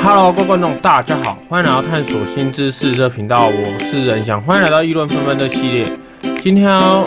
[0.00, 5.88] Hello，各位观众，大家好，欢迎来到探索新知识这频道，我是仁翔，欢迎来到议论纷纷的系列。
[6.42, 7.04] 今天要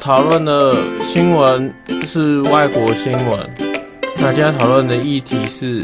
[0.00, 1.72] 讨论的新闻
[2.04, 3.50] 是外国新闻，
[4.18, 5.82] 那今天讨论的议题是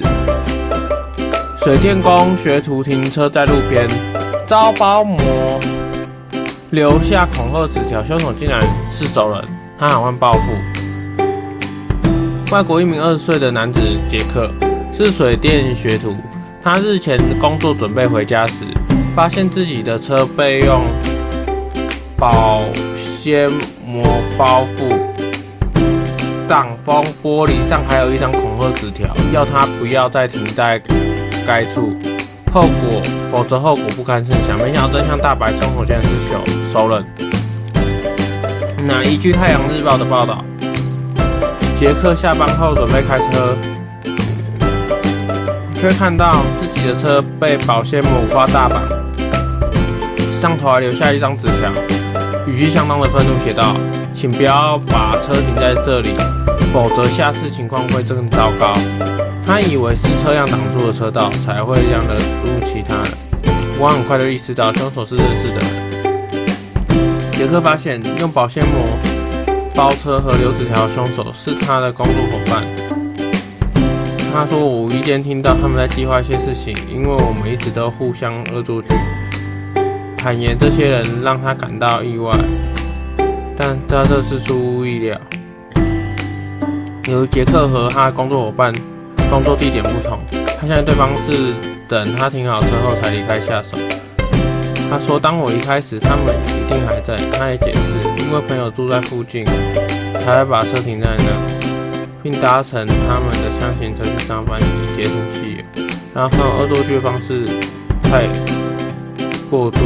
[1.58, 3.88] 水电工学徒停车在路边
[4.46, 5.18] 遭包膜
[6.70, 8.60] 留下恐吓纸条，凶手竟然
[8.90, 9.42] 是熟人，
[9.78, 10.38] 他喊话报复。
[12.52, 14.50] 外国一名二十岁的男子杰克。
[15.02, 16.14] 是水电学徒，
[16.62, 18.66] 他日前工作准备回家时，
[19.16, 20.82] 发现自己的车被用
[22.18, 22.62] 保
[23.18, 23.50] 鲜
[23.86, 24.04] 膜
[24.36, 24.94] 包覆，
[26.46, 30.78] 挡风玻璃上还有一张恐吓纸条，要他不要再停在
[31.46, 31.94] 该处，
[32.52, 33.00] 后果
[33.32, 34.58] 否则后果不堪设想。
[34.58, 37.02] 没想到真相大白，凶手竟然是熟熟人。
[38.84, 40.44] 那依据《太阳日报》的报道，
[41.78, 43.56] 杰克下班后准备开车。
[45.80, 48.82] 却看到自己的车被保鲜膜五花大绑，
[50.30, 51.72] 上头还留下一张纸条，
[52.46, 53.74] 语气相当的愤怒，写道
[54.14, 56.14] ：“请不要把车停在这里，
[56.70, 58.74] 否则下次情况会更糟糕。”
[59.42, 63.04] 他以为是车辆挡住了车道，才会这样的侮辱其他人。
[63.78, 67.30] 我很快就意识到凶手是认识的人。
[67.32, 68.86] 杰克发现用保鲜膜
[69.74, 72.89] 包车和留纸条的凶手是他的工作伙伴。
[74.32, 78.88] 他说：“我无意间听到他们在计划一些事情，因为我们一直都互相恶作剧。
[80.16, 82.34] 坦言这些人让他感到意外，
[83.56, 85.20] 但他这次出乎意料。
[87.08, 88.72] 由于杰克和他的工作伙伴
[89.28, 90.18] 工作地点不同，
[90.58, 91.52] 他相信对方是
[91.88, 93.76] 等他停好车后才离开下手。
[94.88, 97.16] 他说：当我离开时，他们一定还在。
[97.32, 99.44] 他也解释，因为朋友住在附近，
[100.24, 101.70] 才会把车停在那。”
[102.22, 105.64] 并搭乘他们的厢型车去上班，以节省汽油。
[106.14, 107.44] 然后恶作剧方式
[108.02, 108.26] 太
[109.48, 109.78] 过度。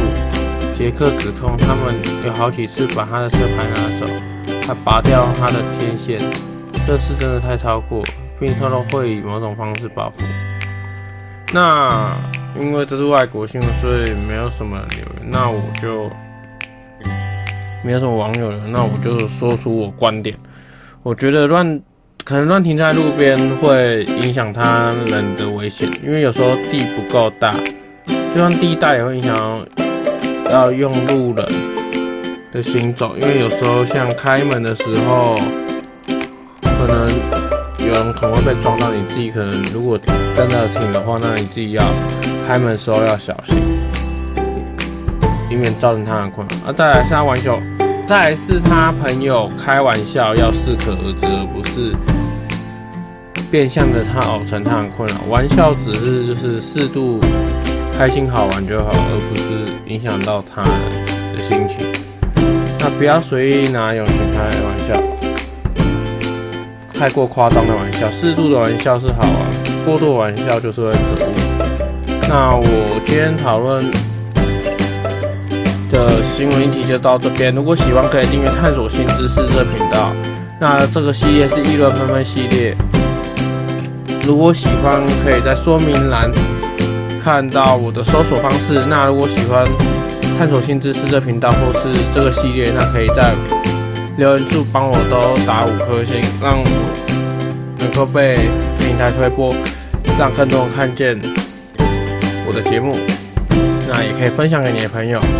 [0.77, 4.05] 杰克指控他们有好几次把他的车牌拿走，
[4.67, 6.19] 还拔掉他的天线，
[6.85, 8.01] 这次真的太超过，
[8.37, 10.25] 并透露会以某种方式报复。
[11.53, 12.17] 那
[12.59, 16.11] 因为这是外国新闻，所以没有什么留言，那我就
[17.81, 20.37] 没有什么网友了，那我就说出我观点。
[21.03, 21.81] 我觉得乱。
[22.25, 27.53] 可能乱停在路边会影响他人的危险，因为有时候地不够大，
[28.07, 29.63] 就算地大也会影响
[30.49, 31.45] 要用路人
[32.51, 33.15] 的行走。
[33.21, 35.35] 因为有时候像开门的时候，
[36.63, 37.07] 可能
[37.87, 39.95] 有人可能会被撞到，你自己可能如果
[40.35, 41.83] 真的停的话，那你自己要
[42.47, 43.55] 开门的时候要小心，
[45.51, 46.71] 以免造成他的困扰。
[46.71, 47.55] 啊，再来是他玩笑。
[48.07, 51.91] 再来是他朋友开玩笑，要适可而止，而不是
[53.51, 55.15] 变相的他熬成他很困扰。
[55.29, 57.19] 玩笑只是就是适度
[57.97, 60.69] 开心好玩就好，而不是影响到他的
[61.47, 61.85] 心情。
[62.79, 64.53] 那不要随意拿友情开玩
[64.87, 65.01] 笑，
[66.93, 71.31] 太过夸张的玩笑，适度的玩笑是好玩，过度玩笑就是会可恶。
[72.27, 73.85] 那我今天讨论。
[75.91, 77.53] 的新闻议题就到这边。
[77.53, 80.11] 如果喜欢，可以订阅“探索新知识”这频道。
[80.59, 82.75] 那这个系列是议论纷纷系列。
[84.25, 86.31] 如果喜欢，可以在说明栏
[87.23, 88.83] 看到我的搜索方式。
[88.89, 89.67] 那如果喜欢
[90.37, 93.35] “探索新知识”这频道或是这个系列，那可以在
[94.17, 96.65] 留言处帮我都打五颗星，让我
[97.77, 98.49] 能够被
[98.79, 99.53] 平台推播，
[100.17, 101.17] 让更多人看见
[102.47, 102.97] 我的节目。
[103.87, 105.19] 那也可以分享给你的朋友。
[105.21, 105.35] 嗯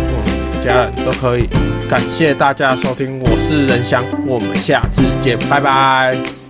[0.64, 1.48] 家人都可以，
[1.88, 6.45] 感谢大家收听，我是仁翔，我们下次见，拜拜。